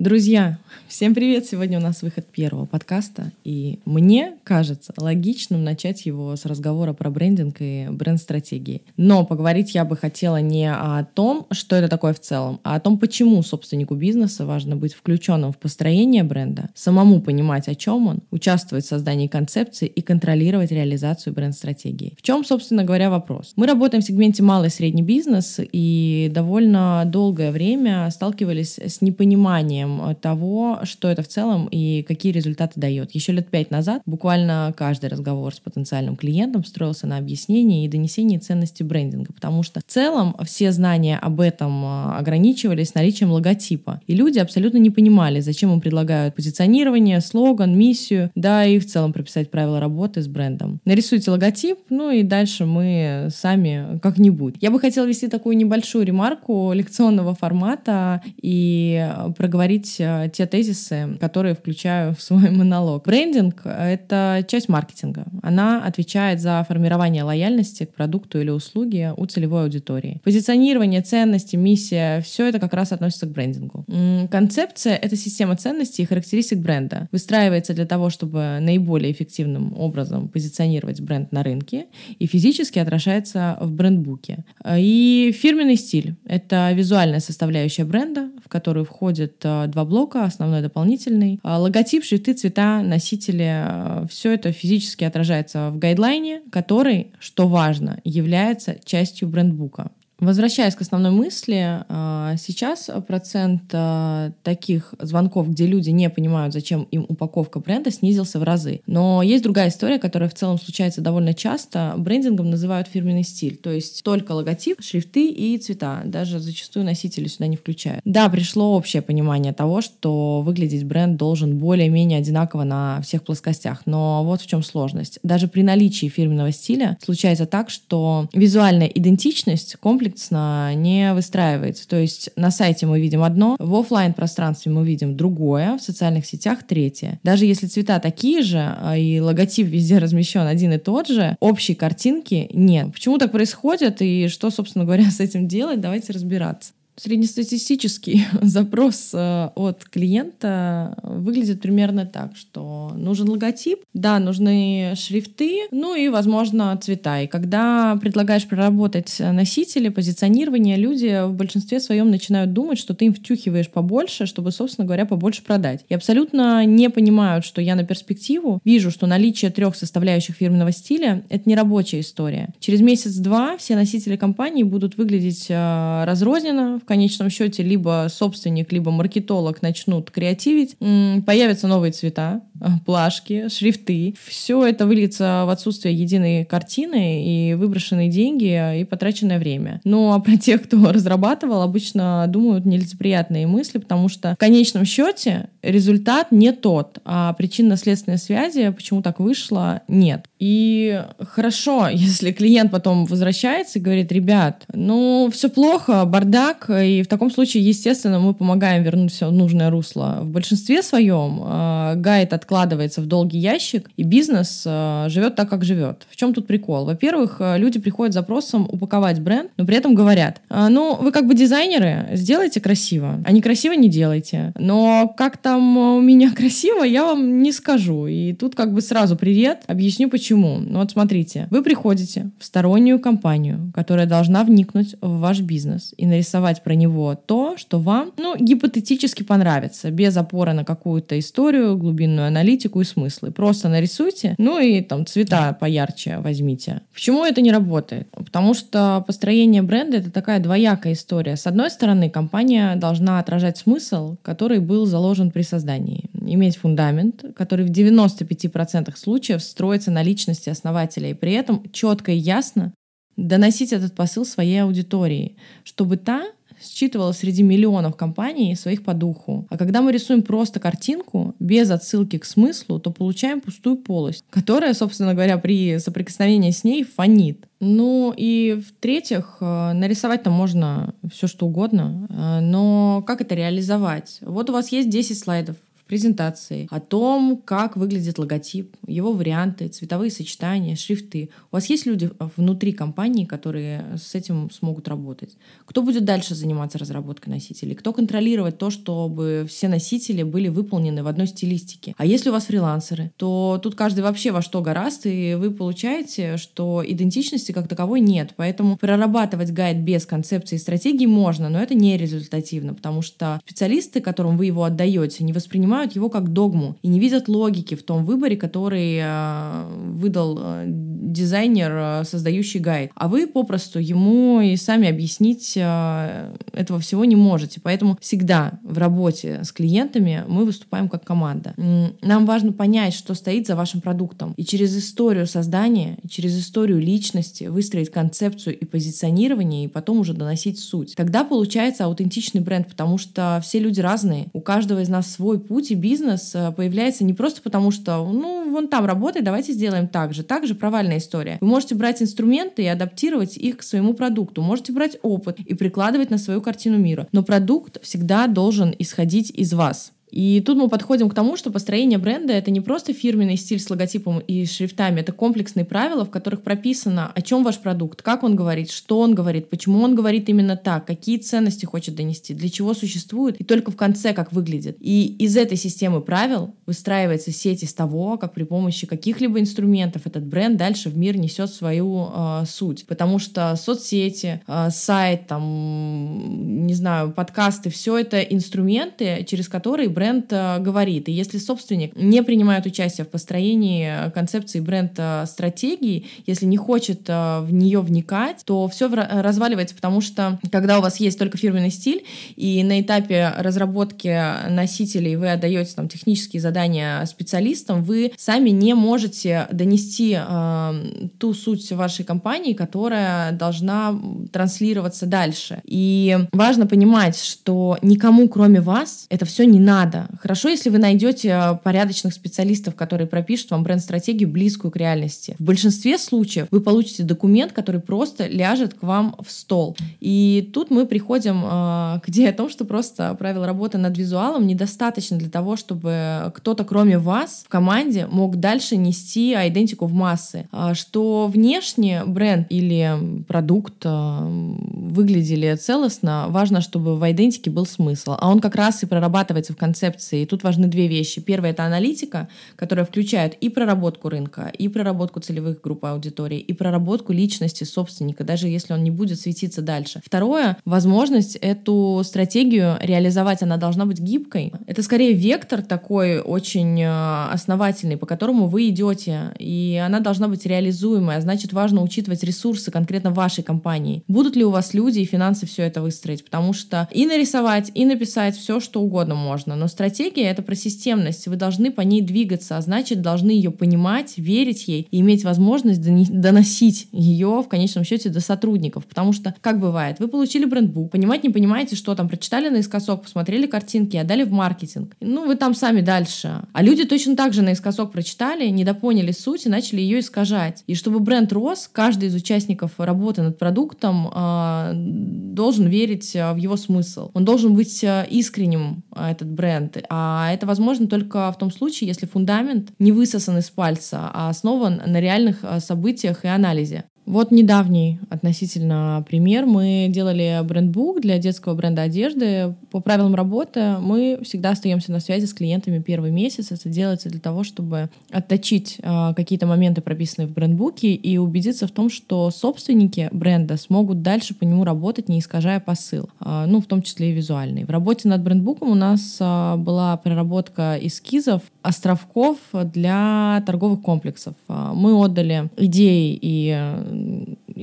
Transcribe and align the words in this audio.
Друзья, 0.00 0.56
всем 0.88 1.14
привет! 1.14 1.44
Сегодня 1.44 1.78
у 1.78 1.82
нас 1.82 2.00
выход 2.00 2.24
первого 2.24 2.64
подкаста, 2.64 3.32
и 3.44 3.80
мне 3.84 4.32
кажется 4.44 4.94
логичным 4.96 5.62
начать 5.62 6.06
его 6.06 6.34
с 6.36 6.46
разговора 6.46 6.94
про 6.94 7.10
брендинг 7.10 7.56
и 7.58 7.86
бренд-стратегии. 7.90 8.80
Но 8.96 9.26
поговорить 9.26 9.74
я 9.74 9.84
бы 9.84 9.98
хотела 9.98 10.40
не 10.40 10.72
о 10.72 11.04
том, 11.04 11.46
что 11.50 11.76
это 11.76 11.88
такое 11.88 12.14
в 12.14 12.18
целом, 12.18 12.60
а 12.64 12.76
о 12.76 12.80
том, 12.80 12.98
почему 12.98 13.42
собственнику 13.42 13.94
бизнеса 13.94 14.46
важно 14.46 14.74
быть 14.74 14.94
включенным 14.94 15.52
в 15.52 15.58
построение 15.58 16.24
бренда, 16.24 16.70
самому 16.74 17.20
понимать, 17.20 17.68
о 17.68 17.74
чем 17.74 18.06
он, 18.06 18.20
участвовать 18.30 18.86
в 18.86 18.88
создании 18.88 19.26
концепции 19.26 19.86
и 19.86 20.00
контролировать 20.00 20.72
реализацию 20.72 21.34
бренд-стратегии. 21.34 22.14
В 22.16 22.22
чем, 22.22 22.42
собственно 22.46 22.84
говоря, 22.84 23.10
вопрос? 23.10 23.52
Мы 23.56 23.66
работаем 23.66 24.02
в 24.02 24.06
сегменте 24.06 24.42
малый 24.42 24.68
и 24.68 24.70
средний 24.70 25.02
бизнес, 25.02 25.60
и 25.60 26.30
довольно 26.32 27.02
долгое 27.04 27.52
время 27.52 28.08
сталкивались 28.10 28.78
с 28.78 29.02
непониманием 29.02 29.89
пониманием 29.90 30.14
того, 30.20 30.80
что 30.84 31.08
это 31.08 31.22
в 31.22 31.28
целом 31.28 31.68
и 31.70 32.02
какие 32.02 32.32
результаты 32.32 32.80
дает. 32.80 33.12
Еще 33.12 33.32
лет 33.32 33.48
пять 33.48 33.70
назад 33.70 34.02
буквально 34.06 34.72
каждый 34.76 35.08
разговор 35.08 35.54
с 35.54 35.60
потенциальным 35.60 36.16
клиентом 36.16 36.64
строился 36.64 37.06
на 37.06 37.16
объяснении 37.16 37.84
и 37.84 37.88
донесении 37.88 38.38
ценности 38.38 38.82
брендинга, 38.82 39.32
потому 39.32 39.62
что 39.62 39.80
в 39.80 39.84
целом 39.84 40.36
все 40.44 40.72
знания 40.72 41.18
об 41.18 41.40
этом 41.40 41.84
а, 41.84 42.18
ограничивались 42.18 42.94
наличием 42.94 43.30
логотипа. 43.30 44.00
И 44.06 44.14
люди 44.14 44.38
абсолютно 44.38 44.78
не 44.78 44.90
понимали, 44.90 45.40
зачем 45.40 45.72
им 45.72 45.80
предлагают 45.80 46.34
позиционирование, 46.34 47.20
слоган, 47.20 47.76
миссию, 47.76 48.30
да 48.34 48.64
и 48.66 48.78
в 48.78 48.86
целом 48.86 49.12
прописать 49.12 49.50
правила 49.50 49.80
работы 49.80 50.22
с 50.22 50.28
брендом. 50.28 50.80
Нарисуйте 50.84 51.30
логотип, 51.30 51.78
ну 51.88 52.10
и 52.10 52.22
дальше 52.22 52.66
мы 52.66 53.28
сами 53.30 53.98
как-нибудь. 54.02 54.56
Я 54.60 54.70
бы 54.70 54.80
хотела 54.80 55.06
вести 55.06 55.28
такую 55.28 55.56
небольшую 55.56 56.04
ремарку 56.04 56.72
лекционного 56.72 57.34
формата 57.34 58.22
и 58.42 59.08
проговорить 59.36 59.79
говорить 59.80 59.96
э, 59.98 60.30
те 60.32 60.46
тезисы, 60.46 61.18
которые 61.20 61.54
включаю 61.54 62.14
в 62.14 62.22
свой 62.22 62.50
монолог. 62.60 63.04
Брендинг— 63.04 63.62
это 63.64 64.44
часть 64.48 64.68
маркетинга. 64.68 65.26
Она 65.42 65.84
отвечает 65.84 66.40
за 66.40 66.64
формирование 66.68 67.22
лояльности 67.22 67.84
к 67.84 67.94
продукту 67.94 68.40
или 68.40 68.50
услуге 68.50 69.14
у 69.16 69.26
целевой 69.26 69.62
аудитории. 69.62 70.20
Позиционирование, 70.24 71.02
ценности, 71.02 71.56
миссия— 71.56 72.20
все 72.24 72.48
это 72.48 72.58
как 72.58 72.74
раз 72.74 72.92
относится 72.92 73.26
к 73.26 73.30
брендингу. 73.30 73.84
Концепция— 74.30 74.96
это 75.02 75.16
система 75.16 75.56
ценностей 75.56 76.02
и 76.02 76.06
характеристик 76.06 76.58
бренда. 76.58 77.08
Выстраивается 77.12 77.74
для 77.74 77.86
того, 77.86 78.10
чтобы 78.10 78.58
наиболее 78.60 79.12
эффективным 79.12 79.74
образом 79.78 80.28
позиционировать 80.28 81.00
бренд 81.00 81.32
на 81.32 81.42
рынке 81.42 81.86
и 82.18 82.26
физически 82.26 82.78
отражается 82.78 83.56
в 83.60 83.72
брендбуке. 83.72 84.44
И 84.76 85.34
фирменный 85.36 85.76
стиль— 85.76 86.14
это 86.26 86.72
визуальная 86.72 87.20
составляющая 87.20 87.84
бренда, 87.84 88.30
в 88.44 88.48
которую 88.48 88.84
входит 88.84 89.36
э, 89.44 89.66
два 89.70 89.84
блока, 89.84 90.24
основной 90.24 90.62
дополнительный. 90.62 91.40
А, 91.42 91.58
логотип, 91.58 92.04
шрифты, 92.04 92.34
цвета, 92.34 92.82
носители, 92.82 93.48
а, 93.48 94.06
все 94.10 94.32
это 94.32 94.52
физически 94.52 95.04
отражается 95.04 95.70
в 95.70 95.78
гайдлайне, 95.78 96.42
который, 96.50 97.12
что 97.18 97.48
важно, 97.48 98.00
является 98.04 98.76
частью 98.84 99.28
брендбука. 99.28 99.90
Возвращаясь 100.20 100.74
к 100.74 100.82
основной 100.82 101.12
мысли, 101.12 101.82
а, 101.88 102.36
сейчас 102.36 102.90
процент 103.08 103.62
а, 103.72 104.32
таких 104.42 104.94
звонков, 105.00 105.48
где 105.48 105.66
люди 105.66 105.90
не 105.90 106.10
понимают, 106.10 106.52
зачем 106.52 106.82
им 106.90 107.06
упаковка 107.08 107.58
бренда, 107.58 107.90
снизился 107.90 108.38
в 108.38 108.42
разы. 108.42 108.82
Но 108.86 109.22
есть 109.22 109.42
другая 109.42 109.70
история, 109.70 109.98
которая 109.98 110.28
в 110.28 110.34
целом 110.34 110.58
случается 110.58 111.00
довольно 111.00 111.32
часто. 111.32 111.94
Брендингом 111.96 112.50
называют 112.50 112.86
фирменный 112.88 113.22
стиль, 113.22 113.56
то 113.56 113.70
есть 113.70 114.02
только 114.02 114.32
логотип, 114.32 114.82
шрифты 114.82 115.30
и 115.30 115.56
цвета. 115.56 116.02
Даже 116.04 116.38
зачастую 116.38 116.84
носители 116.84 117.26
сюда 117.26 117.46
не 117.46 117.56
включают. 117.56 118.02
Да, 118.04 118.28
пришло 118.28 118.76
общее 118.76 119.00
понимание 119.00 119.54
того, 119.54 119.80
что 119.80 120.42
выглядеть 120.42 120.84
бренд 120.84 121.16
должен 121.16 121.56
более-менее 121.56 122.18
одинаково 122.18 122.64
на 122.64 123.00
всех 123.00 123.22
плоскостях. 123.22 123.82
Но 123.86 124.22
вот 124.24 124.42
в 124.42 124.46
чем 124.46 124.62
сложность. 124.62 125.18
Даже 125.22 125.48
при 125.48 125.62
наличии 125.62 126.06
фирменного 126.06 126.52
стиля 126.52 126.98
случается 127.02 127.46
так, 127.46 127.70
что 127.70 128.28
визуальная 128.34 128.86
идентичность 128.86 129.76
комплекс 129.76 130.09
комплексно 130.10 130.74
не 130.74 131.12
выстраивается. 131.14 131.88
То 131.88 131.96
есть 131.96 132.30
на 132.36 132.50
сайте 132.50 132.86
мы 132.86 133.00
видим 133.00 133.22
одно, 133.22 133.56
в 133.58 133.74
офлайн 133.74 134.12
пространстве 134.12 134.72
мы 134.72 134.84
видим 134.84 135.16
другое, 135.16 135.76
в 135.78 135.82
социальных 135.82 136.26
сетях 136.26 136.60
третье. 136.66 137.20
Даже 137.22 137.46
если 137.46 137.66
цвета 137.66 137.98
такие 138.00 138.42
же, 138.42 138.58
а, 138.58 138.96
и 138.96 139.20
логотип 139.20 139.66
везде 139.66 139.98
размещен 139.98 140.46
один 140.46 140.72
и 140.72 140.78
тот 140.78 141.08
же, 141.08 141.36
общей 141.40 141.74
картинки 141.74 142.48
нет. 142.52 142.92
Почему 142.92 143.18
так 143.18 143.32
происходит 143.32 144.02
и 144.02 144.28
что, 144.28 144.50
собственно 144.50 144.84
говоря, 144.84 145.04
с 145.10 145.20
этим 145.20 145.48
делать, 145.48 145.80
давайте 145.80 146.12
разбираться. 146.12 146.72
Среднестатистический 146.96 148.26
запрос 148.42 149.10
э, 149.14 149.48
от 149.54 149.84
клиента 149.84 150.96
выглядит 151.02 151.60
примерно 151.60 152.06
так, 152.06 152.36
что 152.36 152.92
нужен 152.94 153.28
логотип, 153.28 153.80
да, 153.94 154.18
нужны 154.18 154.92
шрифты, 154.96 155.68
ну 155.70 155.94
и, 155.94 156.08
возможно, 156.08 156.78
цвета. 156.80 157.22
И 157.22 157.26
когда 157.26 157.98
предлагаешь 158.00 158.46
проработать 158.46 159.16
носители, 159.18 159.88
позиционирование, 159.88 160.76
люди 160.76 161.26
в 161.26 161.32
большинстве 161.32 161.80
своем 161.80 162.10
начинают 162.10 162.52
думать, 162.52 162.78
что 162.78 162.94
ты 162.94 163.06
им 163.06 163.14
втюхиваешь 163.14 163.70
побольше, 163.70 164.26
чтобы, 164.26 164.52
собственно 164.52 164.86
говоря, 164.86 165.06
побольше 165.06 165.42
продать. 165.42 165.84
И 165.88 165.94
абсолютно 165.94 166.64
не 166.64 166.90
понимают, 166.90 167.44
что 167.44 167.60
я 167.60 167.74
на 167.74 167.84
перспективу 167.84 168.60
вижу, 168.64 168.90
что 168.90 169.06
наличие 169.06 169.50
трех 169.50 169.76
составляющих 169.76 170.36
фирменного 170.36 170.72
стиля— 170.72 171.24
это 171.28 171.48
не 171.48 171.54
рабочая 171.54 172.00
история. 172.00 172.50
Через 172.60 172.80
месяц-два 172.80 173.56
все 173.56 173.74
носители 173.74 174.16
компании 174.16 174.62
будут 174.62 174.96
выглядеть 174.96 175.46
э, 175.48 176.04
разрозненно, 176.04 176.78
в 176.78 176.84
конечном 176.90 177.30
счете 177.30 177.62
либо 177.62 178.08
собственник, 178.10 178.72
либо 178.72 178.90
маркетолог 178.90 179.62
начнут 179.62 180.10
креативить, 180.10 180.76
появятся 181.24 181.68
новые 181.68 181.92
цвета, 181.92 182.42
плашки, 182.84 183.48
шрифты. 183.48 184.14
Все 184.26 184.64
это 184.66 184.86
выльется 184.86 185.44
в 185.46 185.50
отсутствие 185.50 185.94
единой 185.94 186.44
картины 186.44 187.24
и 187.24 187.54
выброшенные 187.54 188.08
деньги 188.08 188.80
и 188.80 188.84
потраченное 188.84 189.38
время. 189.38 189.80
Ну 189.84 190.12
а 190.12 190.20
про 190.30 190.36
тех, 190.36 190.62
кто 190.62 190.92
разрабатывал, 190.92 191.62
обычно 191.62 192.24
думают 192.28 192.64
нелицеприятные 192.64 193.46
мысли, 193.46 193.78
потому 193.78 194.08
что 194.08 194.34
в 194.34 194.38
конечном 194.38 194.84
счете 194.84 195.48
результат 195.62 196.32
не 196.32 196.52
тот, 196.52 196.98
а 197.04 197.32
причинно-следственной 197.34 198.18
связи, 198.18 198.70
почему 198.70 199.02
так 199.02 199.20
вышло, 199.20 199.82
нет. 199.88 200.26
И 200.38 201.02
хорошо, 201.20 201.88
если 201.92 202.32
клиент 202.32 202.70
потом 202.70 203.04
возвращается 203.04 203.78
и 203.78 203.82
говорит, 203.82 204.10
ребят, 204.12 204.64
ну 204.72 205.30
все 205.32 205.48
плохо, 205.48 206.04
бардак, 206.04 206.70
и 206.70 207.02
в 207.02 207.06
таком 207.06 207.30
случае, 207.30 207.64
естественно, 207.64 208.18
мы 208.18 208.34
помогаем 208.34 208.82
вернуть 208.82 209.12
все 209.12 209.28
в 209.28 209.32
нужное 209.32 209.70
русло. 209.70 210.20
В 210.22 210.30
большинстве 210.30 210.82
своем 210.82 211.42
э, 211.44 211.94
гайд 211.96 212.32
откладывается 212.50 213.00
в 213.00 213.06
долгий 213.06 213.38
ящик, 213.38 213.88
и 213.96 214.02
бизнес 214.02 214.64
э, 214.66 215.06
живет 215.08 215.36
так, 215.36 215.48
как 215.48 215.64
живет. 215.64 216.06
В 216.10 216.16
чем 216.16 216.34
тут 216.34 216.48
прикол? 216.48 216.84
Во-первых, 216.84 217.36
э, 217.38 217.58
люди 217.58 217.78
приходят 217.78 218.12
с 218.12 218.14
запросом 218.14 218.68
упаковать 218.68 219.20
бренд, 219.20 219.52
но 219.56 219.64
при 219.64 219.76
этом 219.76 219.94
говорят, 219.94 220.40
э, 220.50 220.66
ну, 220.68 220.96
вы 220.96 221.12
как 221.12 221.28
бы 221.28 221.34
дизайнеры, 221.34 222.08
сделайте 222.14 222.60
красиво, 222.60 223.22
а 223.24 223.32
не 223.32 223.40
красиво 223.40 223.74
не 223.74 223.88
делайте. 223.88 224.52
Но 224.58 225.14
как 225.16 225.36
там 225.36 225.78
у 225.78 226.00
меня 226.00 226.32
красиво, 226.36 226.82
я 226.82 227.04
вам 227.04 227.40
не 227.40 227.52
скажу. 227.52 228.08
И 228.08 228.32
тут 228.32 228.56
как 228.56 228.74
бы 228.74 228.80
сразу 228.80 229.16
привет, 229.16 229.62
объясню 229.68 230.10
почему. 230.10 230.58
Ну 230.58 230.80
вот 230.80 230.90
смотрите, 230.90 231.46
вы 231.50 231.62
приходите 231.62 232.30
в 232.40 232.44
стороннюю 232.44 232.98
компанию, 232.98 233.70
которая 233.74 234.06
должна 234.06 234.42
вникнуть 234.42 234.96
в 235.00 235.20
ваш 235.20 235.40
бизнес 235.40 235.94
и 235.96 236.04
нарисовать 236.04 236.64
про 236.64 236.74
него 236.74 237.14
то, 237.14 237.56
что 237.56 237.78
вам, 237.78 238.10
ну, 238.18 238.34
гипотетически 238.36 239.22
понравится, 239.22 239.90
без 239.92 240.16
опоры 240.16 240.52
на 240.52 240.64
какую-то 240.64 241.16
историю, 241.16 241.76
глубинную 241.76 242.26
аналитику 242.26 242.39
и 242.80 242.84
смыслы. 242.84 243.30
Просто 243.30 243.68
нарисуйте, 243.68 244.34
ну 244.38 244.58
и 244.60 244.80
там 244.80 245.06
цвета 245.06 245.52
поярче 245.52 246.18
возьмите. 246.18 246.82
Почему 246.92 247.24
это 247.24 247.40
не 247.40 247.52
работает? 247.52 248.08
Потому 248.10 248.54
что 248.54 249.04
построение 249.06 249.62
бренда— 249.62 249.96
это 249.98 250.10
такая 250.10 250.40
двоякая 250.40 250.92
история. 250.92 251.36
С 251.36 251.46
одной 251.46 251.70
стороны, 251.70 252.10
компания 252.10 252.76
должна 252.76 253.18
отражать 253.18 253.58
смысл, 253.58 254.16
который 254.22 254.58
был 254.60 254.86
заложен 254.86 255.30
при 255.30 255.42
создании. 255.42 256.10
Иметь 256.14 256.56
фундамент, 256.56 257.24
который 257.36 257.66
в 257.66 257.70
95% 257.70 258.96
случаев 258.96 259.42
строится 259.42 259.90
на 259.90 260.02
личности 260.02 260.50
основателя, 260.50 261.10
и 261.10 261.14
при 261.14 261.32
этом 261.32 261.64
четко 261.72 262.12
и 262.12 262.16
ясно 262.16 262.72
доносить 263.16 263.72
этот 263.72 263.94
посыл 263.94 264.24
своей 264.24 264.62
аудитории, 264.62 265.36
чтобы 265.64 265.96
та 265.96 266.24
считывала 266.62 267.12
среди 267.12 267.42
миллионов 267.42 267.96
компаний 267.96 268.54
своих 268.54 268.82
по 268.84 268.94
духу. 268.94 269.46
А 269.50 269.56
когда 269.56 269.82
мы 269.82 269.92
рисуем 269.92 270.22
просто 270.22 270.60
картинку 270.60 271.34
без 271.38 271.70
отсылки 271.70 272.18
к 272.18 272.24
смыслу, 272.24 272.78
то 272.80 272.90
получаем 272.90 273.40
пустую 273.40 273.76
полость, 273.76 274.24
которая, 274.30 274.74
собственно 274.74 275.14
говоря, 275.14 275.38
при 275.38 275.78
соприкосновении 275.78 276.50
с 276.50 276.64
ней 276.64 276.84
фонит. 276.84 277.46
Ну 277.60 278.14
и 278.16 278.62
в-третьих, 278.66 279.36
э, 279.40 279.72
нарисовать 279.74 280.22
там 280.22 280.32
можно 280.32 280.94
все 281.12 281.26
что 281.26 281.46
угодно, 281.46 282.06
э, 282.08 282.40
но 282.40 283.04
как 283.06 283.20
это 283.20 283.34
реализовать? 283.34 284.18
Вот 284.22 284.48
у 284.48 284.54
вас 284.54 284.72
есть 284.72 284.88
10 284.88 285.18
слайдов, 285.18 285.56
презентации, 285.90 286.68
о 286.70 286.78
том, 286.78 287.42
как 287.44 287.76
выглядит 287.76 288.16
логотип, 288.16 288.76
его 288.86 289.12
варианты, 289.12 289.66
цветовые 289.66 290.12
сочетания, 290.12 290.76
шрифты. 290.76 291.30
У 291.50 291.56
вас 291.56 291.68
есть 291.68 291.84
люди 291.84 292.08
внутри 292.36 292.72
компании, 292.72 293.24
которые 293.24 293.98
с 294.00 294.14
этим 294.14 294.52
смогут 294.52 294.86
работать? 294.86 295.36
Кто 295.64 295.82
будет 295.82 296.04
дальше 296.04 296.36
заниматься 296.36 296.78
разработкой 296.78 297.32
носителей? 297.32 297.74
Кто 297.74 297.92
контролировать 297.92 298.56
то, 298.56 298.70
чтобы 298.70 299.44
все 299.48 299.66
носители 299.66 300.22
были 300.22 300.46
выполнены 300.46 301.02
в 301.02 301.08
одной 301.08 301.26
стилистике? 301.26 301.92
А 301.96 302.06
если 302.06 302.28
у 302.28 302.32
вас 302.32 302.44
фрилансеры, 302.44 303.10
то 303.16 303.58
тут 303.60 303.74
каждый 303.74 304.04
вообще 304.04 304.30
во 304.30 304.42
что 304.42 304.62
гораст, 304.62 305.06
и 305.06 305.34
вы 305.34 305.50
получаете, 305.50 306.36
что 306.36 306.84
идентичности 306.86 307.50
как 307.50 307.66
таковой 307.66 307.98
нет. 307.98 308.34
Поэтому 308.36 308.76
прорабатывать 308.76 309.50
гайд 309.50 309.78
без 309.78 310.06
концепции 310.06 310.54
и 310.54 310.60
стратегии 310.60 311.06
можно, 311.06 311.48
но 311.48 311.60
это 311.60 311.74
не 311.74 311.96
результативно, 311.96 312.74
потому 312.74 313.02
что 313.02 313.40
специалисты, 313.44 314.00
которым 314.00 314.36
вы 314.36 314.46
его 314.46 314.62
отдаете, 314.62 315.24
не 315.24 315.32
воспринимают 315.32 315.79
воспринимают 315.80 315.92
его 315.94 316.08
как 316.08 316.32
догму 316.32 316.76
и 316.82 316.88
не 316.88 317.00
видят 317.00 317.28
логики 317.28 317.74
в 317.74 317.82
том 317.82 318.04
выборе, 318.04 318.36
который 318.36 318.98
э, 319.00 319.64
выдал 319.92 320.38
э, 320.40 320.64
дизайнер, 321.00 321.72
э, 321.72 322.04
создающий 322.04 322.60
гайд. 322.60 322.90
А 322.94 323.08
вы 323.08 323.26
попросту 323.26 323.78
ему 323.78 324.40
и 324.40 324.56
сами 324.56 324.88
объяснить 324.88 325.56
этого 325.56 326.80
всего 326.80 327.04
не 327.04 327.16
можете. 327.16 327.60
Поэтому 327.60 327.96
всегда 328.00 328.58
в 328.62 328.78
работе 328.78 329.42
с 329.42 329.52
клиентами 329.52 330.24
мы 330.28 330.44
выступаем 330.44 330.88
как 330.88 331.04
команда. 331.04 331.54
Нам 331.56 332.26
важно 332.26 332.52
понять, 332.52 332.94
что 332.94 333.14
стоит 333.14 333.46
за 333.46 333.56
вашим 333.56 333.80
продуктом. 333.80 334.34
И 334.36 334.44
через 334.44 334.76
историю 334.76 335.26
создания, 335.26 335.98
через 336.08 336.38
историю 336.38 336.80
личности 336.80 337.44
выстроить 337.44 337.90
концепцию 337.90 338.58
и 338.58 338.64
позиционирование, 338.64 339.64
и 339.64 339.68
потом 339.68 340.00
уже 340.00 340.14
доносить 340.14 340.58
суть. 340.58 340.94
Тогда 340.96 341.24
получается 341.24 341.84
аутентичный 341.84 342.40
бренд, 342.40 342.68
потому 342.68 342.98
что 342.98 343.40
все 343.42 343.58
люди 343.58 343.80
разные. 343.80 344.28
У 344.32 344.40
каждого 344.40 344.80
из 344.80 344.88
нас 344.88 345.10
свой 345.10 345.38
путь, 345.38 345.70
сути, 345.70 345.74
бизнес 345.74 346.32
э, 346.34 346.52
появляется 346.52 347.04
не 347.04 347.12
просто 347.12 347.42
потому, 347.42 347.70
что, 347.70 348.08
ну, 348.10 348.50
вон 348.50 348.68
там 348.68 348.86
работает, 348.86 349.24
давайте 349.24 349.52
сделаем 349.52 349.88
так 349.88 350.14
же. 350.14 350.22
Так 350.22 350.46
же 350.46 350.54
провальная 350.90 350.98
история. 350.98 351.38
Вы 351.40 351.46
можете 351.46 351.74
брать 351.74 352.02
инструменты 352.02 352.62
и 352.62 352.66
адаптировать 352.66 353.36
их 353.36 353.58
к 353.58 353.62
своему 353.62 353.94
продукту. 353.94 354.42
Можете 354.42 354.72
брать 354.72 354.98
опыт 355.02 355.38
и 355.40 355.54
прикладывать 355.54 356.10
на 356.10 356.18
свою 356.18 356.40
картину 356.40 356.78
мира. 356.78 357.06
Но 357.12 357.22
продукт 357.22 357.82
всегда 357.82 358.26
должен 358.26 358.74
исходить 358.78 359.30
из 359.30 359.52
вас. 359.52 359.92
И 360.10 360.40
тут 360.40 360.56
мы 360.56 360.68
подходим 360.68 361.08
к 361.08 361.14
тому, 361.14 361.36
что 361.36 361.50
построение 361.50 361.98
бренда— 361.98 362.32
это 362.34 362.50
не 362.50 362.60
просто 362.60 362.92
фирменный 362.92 363.36
стиль 363.36 363.60
с 363.60 363.70
логотипом 363.70 364.18
и 364.18 364.44
шрифтами, 364.46 365.00
это 365.00 365.12
комплексные 365.12 365.64
правила, 365.64 366.04
в 366.04 366.10
которых 366.10 366.42
прописано, 366.42 367.10
о 367.14 367.22
чем 367.22 367.44
ваш 367.44 367.58
продукт, 367.58 368.02
как 368.02 368.22
он 368.22 368.36
говорит, 368.36 368.70
что 368.70 369.00
он 369.00 369.14
говорит, 369.14 369.50
почему 369.50 369.82
он 369.82 369.94
говорит 369.94 370.28
именно 370.28 370.56
так, 370.56 370.86
какие 370.86 371.18
ценности 371.18 371.64
хочет 371.64 371.94
донести, 371.94 372.34
для 372.34 372.48
чего 372.48 372.74
существует, 372.74 373.40
и 373.40 373.44
только 373.44 373.70
в 373.70 373.76
конце 373.76 374.12
как 374.12 374.32
выглядит. 374.32 374.76
И 374.80 375.16
из 375.18 375.36
этой 375.36 375.56
системы 375.56 376.00
правил 376.00 376.54
выстраивается 376.66 377.32
сеть 377.32 377.62
из 377.62 377.74
того, 377.74 378.18
как 378.18 378.34
при 378.34 378.44
помощи 378.44 378.86
каких-либо 378.86 379.40
инструментов 379.40 380.06
этот 380.06 380.24
бренд 380.24 380.56
дальше 380.56 380.88
в 380.88 380.96
мир 380.96 381.16
несет 381.16 381.50
свою 381.50 382.08
э, 382.12 382.44
суть. 382.46 382.86
Потому 382.86 383.18
что 383.18 383.54
соцсети, 383.56 384.42
э, 384.46 384.68
сайт, 384.70 385.26
там, 385.26 386.66
не 386.66 386.74
знаю, 386.74 387.12
подкасты, 387.12 387.70
все 387.70 387.98
это 387.98 388.20
инструменты, 388.20 389.24
через 389.28 389.48
которые 389.48 389.88
э, 390.02 390.58
говорит. 390.60 391.08
И 391.08 391.12
если 391.12 391.38
собственник 391.38 391.96
не 391.96 392.22
принимает 392.22 392.66
участие 392.66 393.04
в 393.04 393.08
построении 393.08 394.06
э, 394.06 394.10
концепции 394.10 394.60
бренд-стратегии, 394.60 396.06
если 396.26 396.46
не 396.46 396.56
хочет 396.56 397.08
э, 397.08 397.40
в 397.40 397.52
нее 397.52 397.80
вникать, 397.80 398.42
то 398.44 398.68
все 398.68 398.88
разваливается, 398.88 399.74
потому 399.74 400.00
что 400.00 400.38
когда 400.50 400.78
у 400.78 400.82
вас 400.82 400.98
есть 400.98 401.18
только 401.18 401.38
фирменный 401.38 401.70
стиль, 401.70 402.04
и 402.36 402.62
на 402.62 402.80
этапе 402.80 403.32
разработки 403.36 404.48
носителей 404.48 405.16
вы 405.16 405.30
отдаете 405.30 405.74
там 405.74 405.88
технические 405.88 406.40
задания 406.40 407.04
специалистам, 407.04 407.82
вы 407.82 408.12
сами 408.16 408.50
не 408.50 408.74
можете 408.74 409.48
донести 409.52 410.18
э, 410.18 411.08
ту 411.18 411.34
суть 411.34 411.70
вашей 411.72 412.04
компании, 412.04 412.52
которая 412.52 413.32
должна 413.32 413.98
транслироваться 414.32 415.06
дальше. 415.06 415.60
И 415.64 416.18
важно 416.32 416.66
понимать, 416.66 417.18
что 417.18 417.78
никому, 417.82 418.28
кроме 418.28 418.60
вас, 418.60 419.06
это 419.10 419.24
все 419.24 419.44
не 419.44 419.58
надо 419.58 419.89
надо. 419.90 420.08
Хорошо, 420.20 420.48
если 420.48 420.70
вы 420.70 420.78
найдете 420.78 421.28
э, 421.28 421.56
порядочных 421.62 422.12
специалистов, 422.12 422.74
которые 422.74 423.06
пропишут 423.06 423.50
вам 423.50 423.62
бренд-стратегию 423.62 424.28
близкую 424.28 424.70
к 424.70 424.76
реальности. 424.76 425.36
В 425.38 425.44
большинстве 425.44 425.98
случаев 425.98 426.46
вы 426.50 426.60
получите 426.60 427.02
документ, 427.02 427.52
который 427.52 427.80
просто 427.80 428.26
ляжет 428.26 428.74
к 428.74 428.82
вам 428.82 429.16
в 429.24 429.30
стол. 429.30 429.76
И 430.00 430.50
тут 430.54 430.70
мы 430.70 430.86
приходим 430.86 431.42
э, 431.44 432.00
к 432.00 432.08
идее 432.08 432.30
о 432.30 432.32
том, 432.32 432.48
что 432.48 432.64
просто 432.64 433.14
правила 433.14 433.46
работы 433.46 433.78
над 433.78 433.96
визуалом 433.96 434.46
недостаточно 434.46 435.16
для 435.16 435.30
того, 435.30 435.56
чтобы 435.56 436.32
кто-то, 436.34 436.64
кроме 436.64 436.98
вас, 436.98 437.42
в 437.46 437.48
команде 437.48 438.06
мог 438.06 438.36
дальше 438.36 438.76
нести 438.76 439.32
идентику 439.34 439.86
в 439.86 439.92
массы. 439.92 440.48
А 440.52 440.74
что 440.74 441.26
внешне 441.26 442.02
бренд 442.06 442.46
или 442.50 443.22
продукт 443.26 443.74
э, 443.84 444.18
выглядели 444.20 445.54
целостно, 445.54 446.26
важно, 446.28 446.60
чтобы 446.60 446.96
в 446.96 447.10
идентике 447.10 447.50
был 447.50 447.66
смысл. 447.66 448.14
А 448.18 448.28
он 448.28 448.40
как 448.40 448.54
раз 448.54 448.82
и 448.82 448.86
прорабатывается 448.86 449.52
в 449.52 449.56
конце 449.56 449.79
концепции. 449.80 450.22
И 450.22 450.26
тут 450.26 450.42
важны 450.42 450.66
две 450.66 450.88
вещи. 450.88 451.20
Первая— 451.20 451.52
это 451.54 451.64
аналитика, 451.64 452.28
которая 452.56 452.84
включает 452.84 453.34
и 453.34 453.48
проработку 453.48 454.08
рынка, 454.08 454.52
и 454.58 454.68
проработку 454.68 455.20
целевых 455.20 455.60
групп 455.60 455.84
аудитории, 455.84 456.38
и 456.38 456.52
проработку 456.52 457.12
личности 457.12 457.64
собственника, 457.64 458.24
даже 458.24 458.48
если 458.48 458.74
он 458.74 458.84
не 458.84 458.90
будет 458.90 459.18
светиться 459.20 459.62
дальше. 459.62 460.00
Второе— 460.04 460.56
возможность 460.64 461.36
эту 461.36 462.02
стратегию 462.04 462.76
реализовать. 462.80 463.42
Она 463.42 463.56
должна 463.56 463.86
быть 463.86 464.00
гибкой. 464.00 464.52
Это 464.66 464.82
скорее 464.82 465.12
вектор 465.12 465.62
такой 465.62 466.20
очень 466.20 466.80
э, 466.80 467.32
основательный, 467.32 467.96
по 467.96 468.06
которому 468.06 468.48
вы 468.48 468.68
идете, 468.68 469.32
и 469.38 469.80
она 469.84 470.00
должна 470.00 470.28
быть 470.28 470.46
реализуемая. 470.46 471.20
Значит, 471.20 471.52
важно 471.52 471.82
учитывать 471.82 472.24
ресурсы 472.24 472.70
конкретно 472.70 473.10
вашей 473.10 473.44
компании. 473.44 474.02
Будут 474.08 474.36
ли 474.36 474.44
у 474.44 474.50
вас 474.50 474.74
люди 474.74 475.00
и 475.00 475.04
финансы 475.04 475.46
все 475.46 475.62
это 475.62 475.80
выстроить? 475.82 476.24
Потому 476.24 476.52
что 476.52 476.88
и 476.90 477.06
нарисовать, 477.06 477.70
и 477.74 477.84
написать 477.84 478.36
все, 478.36 478.60
что 478.60 478.80
угодно 478.80 479.14
можно 479.14 479.56
но 479.60 479.68
стратегия— 479.70 480.24
это 480.24 480.42
про 480.42 480.54
системность. 480.54 481.26
Вы 481.26 481.36
должны 481.36 481.70
по 481.70 481.80
ней 481.80 482.02
двигаться, 482.02 482.58
а 482.58 482.60
значит, 482.60 483.00
должны 483.00 483.30
ее 483.30 483.50
понимать, 483.50 484.18
верить 484.18 484.68
ей 484.68 484.86
и 484.90 485.00
иметь 485.00 485.24
возможность 485.24 485.80
доносить 485.80 486.88
ее 486.92 487.42
в 487.42 487.48
конечном 487.48 487.84
счете 487.84 488.10
до 488.10 488.20
сотрудников. 488.20 488.84
Потому 488.86 489.12
что, 489.12 489.34
как 489.40 489.60
бывает, 489.60 489.98
вы 490.00 490.08
получили 490.08 490.44
брендбук, 490.44 490.90
понимать 490.90 491.22
не 491.22 491.30
понимаете, 491.30 491.76
что 491.76 491.94
там, 491.94 492.08
прочитали 492.08 492.48
наискосок, 492.48 493.02
посмотрели 493.02 493.46
картинки, 493.46 493.96
отдали 493.96 494.24
в 494.24 494.32
маркетинг. 494.32 494.96
Ну, 495.00 495.26
вы 495.26 495.36
там 495.36 495.54
сами 495.54 495.80
дальше. 495.80 496.42
А 496.52 496.62
люди 496.62 496.84
точно 496.84 497.16
так 497.16 497.32
же 497.32 497.42
наискосок 497.42 497.92
прочитали, 497.92 498.48
недопоняли 498.48 499.12
суть 499.12 499.46
и 499.46 499.48
начали 499.48 499.80
ее 499.80 500.00
искажать. 500.00 500.64
И 500.66 500.74
чтобы 500.74 501.00
бренд 501.00 501.32
рос, 501.32 501.68
каждый 501.72 502.08
из 502.08 502.14
участников 502.14 502.72
работы 502.78 503.22
над 503.22 503.38
продуктом 503.38 504.10
э, 504.12 504.72
должен 504.74 505.66
верить 505.68 506.14
а, 506.16 506.34
в 506.34 506.36
его 506.36 506.56
смысл. 506.56 507.10
Он 507.14 507.24
должен 507.24 507.54
быть 507.54 507.82
а, 507.84 508.02
искренним, 508.02 508.82
этот 508.94 509.30
бренд 509.30 509.59
бренд. 509.60 509.84
А 509.88 510.32
это 510.32 510.46
возможно 510.46 510.86
только 510.86 511.30
в 511.32 511.38
том 511.38 511.50
случае, 511.50 511.88
если 511.88 512.06
фундамент 512.06 512.70
не 512.78 512.92
высосан 512.92 513.38
из 513.38 513.50
пальца, 513.50 514.10
а 514.12 514.28
основан 514.28 514.82
на 514.86 515.00
реальных 515.00 515.38
а, 515.42 515.60
событиях 515.60 516.24
и 516.24 516.28
анализе. 516.28 516.84
Вот 517.10 517.32
недавний 517.32 517.98
относительно 518.08 519.04
пример. 519.08 519.44
Мы 519.44 519.88
делали 519.90 520.38
брендбук 520.44 521.00
для 521.00 521.18
детского 521.18 521.54
бренда 521.54 521.82
одежды. 521.82 522.54
По 522.70 522.78
правилам 522.78 523.16
работы 523.16 523.78
мы 523.80 524.20
всегда 524.22 524.50
остаемся 524.50 524.92
на 524.92 525.00
связи 525.00 525.24
с 525.24 525.34
клиентами 525.34 525.80
первый 525.80 526.12
месяц. 526.12 526.52
Это 526.52 526.68
делается 526.68 527.08
для 527.08 527.18
того, 527.18 527.42
чтобы 527.42 527.90
отточить 528.12 528.76
э, 528.80 529.12
какие-то 529.16 529.48
моменты, 529.48 529.80
прописанные 529.80 530.28
в 530.28 530.34
брендбуке, 530.34 530.94
и 530.94 531.18
убедиться 531.18 531.66
в 531.66 531.72
том, 531.72 531.90
что 531.90 532.30
собственники 532.30 533.08
бренда 533.10 533.56
смогут 533.56 534.02
дальше 534.02 534.32
по 534.32 534.44
нему 534.44 534.62
работать, 534.62 535.08
не 535.08 535.18
искажая 535.18 535.58
посыл. 535.58 536.08
Э, 536.20 536.44
ну, 536.46 536.60
в 536.60 536.66
том 536.66 536.80
числе 536.80 537.10
и 537.10 537.12
визуальный. 537.12 537.64
В 537.64 537.70
работе 537.70 538.08
над 538.08 538.22
брендбуком 538.22 538.70
у 538.70 538.76
нас 538.76 539.16
э, 539.18 539.56
была 539.56 539.96
проработка 539.96 540.78
эскизов 540.80 541.42
островков 541.62 542.38
для 542.52 543.42
торговых 543.46 543.82
комплексов. 543.82 544.34
Мы 544.48 544.94
отдали 544.94 545.50
идеи 545.56 546.18
и 546.20 546.74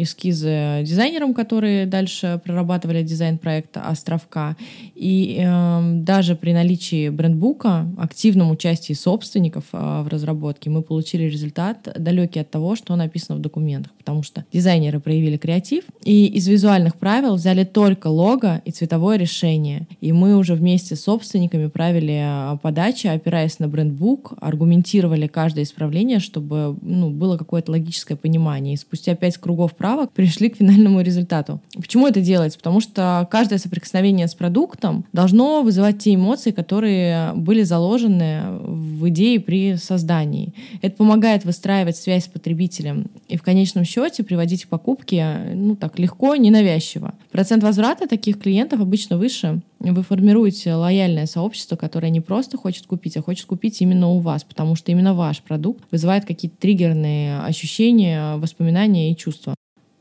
эскизы 0.03 0.83
дизайнерам, 0.83 1.33
которые 1.33 1.85
дальше 1.85 2.39
прорабатывали 2.43 3.03
дизайн 3.03 3.37
проекта 3.37 3.81
«Островка». 3.81 4.55
И 4.95 5.41
э, 5.43 5.91
даже 6.01 6.35
при 6.35 6.53
наличии 6.53 7.09
брендбука, 7.09 7.87
активном 7.97 8.51
участии 8.51 8.93
собственников 8.93 9.65
э, 9.73 10.01
в 10.03 10.07
разработке, 10.07 10.69
мы 10.69 10.81
получили 10.81 11.23
результат 11.23 11.87
далекий 11.97 12.39
от 12.39 12.49
того, 12.49 12.75
что 12.75 12.95
написано 12.95 13.37
в 13.37 13.41
документах, 13.41 13.91
потому 13.97 14.23
что 14.23 14.45
дизайнеры 14.53 14.99
проявили 14.99 15.37
креатив, 15.37 15.83
и 16.03 16.27
из 16.27 16.47
визуальных 16.47 16.95
правил 16.95 17.35
взяли 17.35 17.63
только 17.63 18.07
лого 18.07 18.61
и 18.65 18.71
цветовое 18.71 19.17
решение. 19.17 19.87
И 20.01 20.11
мы 20.11 20.37
уже 20.37 20.55
вместе 20.55 20.95
с 20.95 21.03
собственниками 21.03 21.67
правили 21.67 22.53
э, 22.53 22.57
подачи, 22.61 23.07
опираясь 23.07 23.59
на 23.59 23.67
брендбук, 23.67 24.33
аргументировали 24.39 25.27
каждое 25.27 25.63
исправление, 25.63 26.19
чтобы 26.19 26.77
ну, 26.81 27.09
было 27.09 27.37
какое-то 27.37 27.71
логическое 27.71 28.15
понимание. 28.15 28.73
И 28.75 28.77
спустя 28.77 29.15
пять 29.15 29.37
кругов 29.37 29.75
правил 29.75 29.86
поправок 29.87 30.11
пришли 30.11 30.49
к 30.49 30.57
финальному 30.57 30.99
результату. 30.99 31.61
Почему 31.73 32.07
это 32.07 32.19
делается? 32.19 32.57
Потому 32.57 32.81
что 32.81 33.25
каждое 33.31 33.57
соприкосновение 33.57 34.27
с 34.27 34.35
продуктом 34.35 35.05
должно 35.13 35.63
вызывать 35.63 35.99
те 35.99 36.15
эмоции, 36.15 36.51
которые 36.51 37.31
были 37.35 37.63
заложены 37.63 38.41
в 38.59 39.07
идее 39.07 39.39
при 39.39 39.75
создании. 39.77 40.53
Это 40.81 40.97
помогает 40.97 41.45
выстраивать 41.45 41.95
связь 41.95 42.25
с 42.25 42.27
потребителем 42.27 43.07
и 43.29 43.37
в 43.37 43.43
конечном 43.43 43.85
счете 43.85 44.23
приводить 44.23 44.67
покупки 44.67 45.23
ну, 45.53 45.77
так 45.77 45.99
легко, 45.99 46.35
ненавязчиво. 46.35 47.13
Процент 47.31 47.63
возврата 47.63 48.07
таких 48.07 48.39
клиентов 48.39 48.81
обычно 48.81 49.17
выше. 49.17 49.61
Вы 49.79 50.03
формируете 50.03 50.73
лояльное 50.73 51.27
сообщество, 51.27 51.75
которое 51.75 52.09
не 52.09 52.19
просто 52.19 52.57
хочет 52.57 52.87
купить, 52.87 53.15
а 53.15 53.21
хочет 53.21 53.45
купить 53.45 53.81
именно 53.81 54.09
у 54.09 54.19
вас, 54.19 54.43
потому 54.43 54.75
что 54.75 54.91
именно 54.91 55.13
ваш 55.13 55.41
продукт 55.41 55.83
вызывает 55.91 56.25
какие-то 56.25 56.57
триггерные 56.57 57.39
ощущения, 57.39 58.35
воспоминания 58.37 59.11
и 59.11 59.15
чувства. 59.15 59.55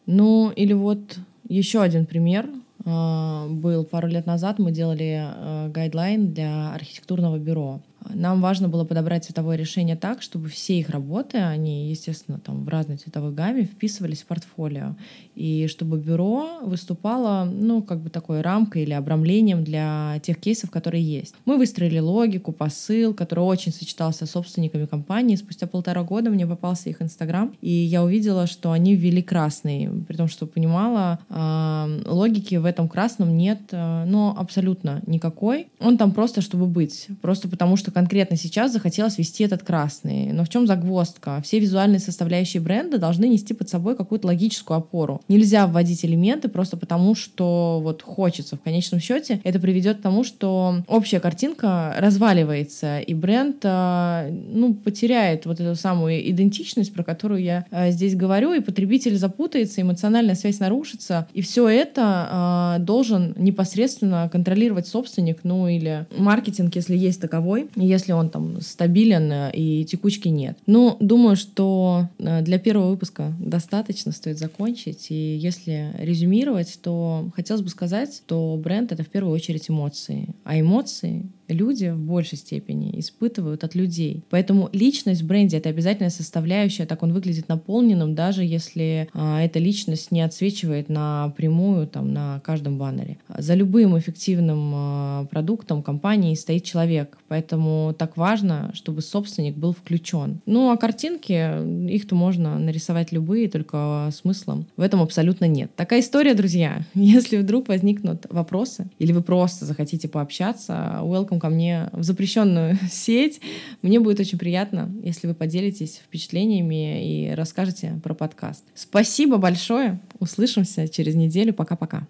Ну, 0.06 0.50
или 0.50 0.72
вот 0.72 1.18
еще 1.48 1.82
один 1.82 2.06
пример 2.06 2.48
а, 2.84 3.46
был 3.48 3.84
пару 3.84 4.08
лет 4.08 4.26
назад. 4.26 4.58
Мы 4.58 4.70
делали 4.70 5.70
гайдлайн 5.70 6.32
для 6.32 6.72
архитектурного 6.72 7.38
бюро. 7.38 7.80
Нам 8.14 8.40
важно 8.40 8.68
было 8.68 8.84
подобрать 8.84 9.24
цветовое 9.24 9.56
решение 9.56 9.96
так, 9.96 10.22
чтобы 10.22 10.48
все 10.48 10.78
их 10.78 10.90
работы, 10.90 11.38
они, 11.38 11.90
естественно, 11.90 12.38
там 12.38 12.64
в 12.64 12.68
разной 12.68 12.96
цветовой 12.96 13.32
гамме 13.32 13.64
вписывались 13.64 14.22
в 14.22 14.26
портфолио. 14.26 14.96
И 15.34 15.66
чтобы 15.68 15.98
бюро 15.98 16.60
выступало, 16.62 17.44
ну, 17.44 17.82
как 17.82 18.00
бы 18.00 18.10
такой 18.10 18.40
рамкой 18.40 18.82
или 18.82 18.92
обрамлением 18.92 19.64
для 19.64 20.18
тех 20.22 20.38
кейсов, 20.38 20.70
которые 20.70 21.02
есть. 21.02 21.34
Мы 21.44 21.58
выстроили 21.58 21.98
логику, 21.98 22.52
посыл, 22.52 23.12
который 23.12 23.44
очень 23.44 23.72
сочетался 23.72 24.26
с 24.26 24.30
собственниками 24.30 24.86
компании. 24.86 25.36
Спустя 25.36 25.66
полтора 25.66 26.02
года 26.02 26.30
мне 26.30 26.46
попался 26.46 26.88
их 26.90 27.02
Инстаграм, 27.02 27.52
и 27.60 27.70
я 27.70 28.02
увидела, 28.02 28.46
что 28.46 28.72
они 28.72 28.94
ввели 28.94 29.22
красный, 29.22 29.88
при 30.06 30.16
том, 30.16 30.28
что 30.28 30.46
понимала, 30.46 31.18
э, 31.28 32.02
логики 32.06 32.54
в 32.56 32.64
этом 32.64 32.88
красном 32.88 33.36
нет, 33.36 33.60
э, 33.70 34.04
но 34.06 34.34
абсолютно 34.36 35.02
никакой. 35.06 35.68
Он 35.80 35.98
там 35.98 36.12
просто, 36.12 36.40
чтобы 36.40 36.66
быть. 36.66 37.08
Просто 37.20 37.48
потому, 37.48 37.76
что 37.76 37.90
конкретно 37.96 38.36
сейчас 38.36 38.74
захотелось 38.74 39.16
вести 39.16 39.42
этот 39.42 39.62
красный. 39.62 40.30
Но 40.30 40.44
в 40.44 40.50
чем 40.50 40.66
загвоздка? 40.66 41.40
Все 41.42 41.58
визуальные 41.58 41.98
составляющие 41.98 42.60
бренда 42.60 42.98
должны 42.98 43.24
нести 43.24 43.54
под 43.54 43.70
собой 43.70 43.96
какую-то 43.96 44.26
логическую 44.26 44.76
опору. 44.76 45.22
Нельзя 45.28 45.66
вводить 45.66 46.04
элементы 46.04 46.48
просто 46.48 46.76
потому, 46.76 47.14
что 47.14 47.80
вот 47.82 48.02
хочется. 48.02 48.56
В 48.56 48.60
конечном 48.60 49.00
счете 49.00 49.40
это 49.44 49.58
приведет 49.58 49.96
к 49.96 50.02
тому, 50.02 50.24
что 50.24 50.82
общая 50.88 51.20
картинка 51.20 51.94
разваливается, 51.96 52.98
и 52.98 53.14
бренд 53.14 53.62
а, 53.64 54.28
ну, 54.30 54.74
потеряет 54.74 55.46
вот 55.46 55.58
эту 55.58 55.74
самую 55.74 56.30
идентичность, 56.30 56.92
про 56.92 57.02
которую 57.02 57.42
я 57.42 57.64
а, 57.70 57.90
здесь 57.90 58.14
говорю, 58.14 58.52
и 58.52 58.60
потребитель 58.60 59.16
запутается, 59.16 59.80
эмоциональная 59.80 60.34
связь 60.34 60.58
нарушится, 60.58 61.28
и 61.32 61.40
все 61.40 61.66
это 61.66 62.02
а, 62.04 62.78
должен 62.78 63.32
непосредственно 63.38 64.28
контролировать 64.30 64.86
собственник, 64.86 65.38
ну 65.44 65.66
или 65.66 66.04
маркетинг, 66.18 66.76
если 66.76 66.94
есть 66.94 67.22
таковой, 67.22 67.70
если 67.76 68.12
он 68.12 68.30
там 68.30 68.60
стабилен 68.60 69.30
э, 69.30 69.50
и 69.52 69.84
текучки 69.84 70.28
нет. 70.28 70.58
Ну, 70.66 70.96
думаю, 71.00 71.36
что 71.36 72.08
э, 72.18 72.42
для 72.42 72.58
первого 72.58 72.90
выпуска 72.90 73.34
достаточно 73.38 74.12
стоит 74.12 74.38
закончить. 74.38 75.10
И 75.10 75.36
если 75.36 75.94
резюмировать, 75.98 76.78
то 76.82 77.30
хотелось 77.34 77.62
бы 77.62 77.68
сказать, 77.68 78.14
что 78.14 78.58
бренд— 78.62 78.92
это 78.92 79.04
в 79.04 79.08
первую 79.08 79.34
очередь 79.34 79.68
эмоции. 79.68 80.34
А 80.44 80.58
эмоции 80.58 81.26
люди 81.48 81.90
в 81.90 82.00
большей 82.00 82.38
степени 82.38 82.98
испытывают 82.98 83.64
от 83.64 83.74
людей. 83.74 84.22
Поэтому 84.30 84.68
личность 84.72 85.22
в 85.22 85.26
бренде— 85.26 85.56
это 85.58 85.68
обязательная 85.68 86.10
составляющая, 86.10 86.86
так 86.86 87.02
он 87.02 87.12
выглядит 87.12 87.48
наполненным, 87.48 88.14
даже 88.14 88.44
если 88.44 89.08
а, 89.12 89.42
эта 89.42 89.58
личность 89.58 90.10
не 90.10 90.20
отсвечивает 90.20 90.88
напрямую 90.88 91.86
там, 91.86 92.12
на 92.12 92.40
каждом 92.40 92.78
баннере. 92.78 93.18
За 93.28 93.54
любым 93.54 93.98
эффективным 93.98 94.72
а, 94.74 95.24
продуктом 95.30 95.82
компании 95.82 96.34
стоит 96.34 96.64
человек, 96.64 97.18
поэтому 97.28 97.94
так 97.96 98.16
важно, 98.16 98.70
чтобы 98.74 99.02
собственник 99.02 99.56
был 99.56 99.72
включен. 99.72 100.40
Ну 100.46 100.70
а 100.70 100.76
картинки, 100.76 101.88
их-то 101.88 102.14
можно 102.14 102.58
нарисовать 102.58 103.12
любые, 103.12 103.48
только 103.48 104.10
смыслом 104.12 104.66
в 104.76 104.82
этом 104.82 105.00
абсолютно 105.00 105.46
нет. 105.46 105.70
Такая 105.76 106.00
история, 106.00 106.34
друзья. 106.34 106.82
Если 106.94 107.36
вдруг 107.36 107.68
возникнут 107.68 108.26
вопросы, 108.30 108.90
или 108.98 109.12
вы 109.12 109.22
просто 109.22 109.64
захотите 109.64 110.08
пообщаться, 110.08 111.00
welcome 111.02 111.35
ко 111.40 111.48
мне 111.48 111.88
в 111.92 112.02
запрещенную 112.02 112.78
сеть. 112.90 113.40
Мне 113.82 114.00
будет 114.00 114.20
очень 114.20 114.38
приятно, 114.38 114.90
если 115.02 115.26
вы 115.26 115.34
поделитесь 115.34 116.02
впечатлениями 116.04 117.28
и 117.28 117.34
расскажете 117.34 118.00
про 118.02 118.14
подкаст. 118.14 118.64
Спасибо 118.74 119.36
большое. 119.36 120.00
Услышимся 120.18 120.88
через 120.88 121.14
неделю. 121.14 121.52
Пока-пока. 121.52 122.06